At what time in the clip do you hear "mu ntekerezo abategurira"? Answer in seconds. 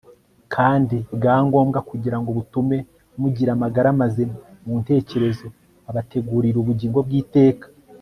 4.65-6.57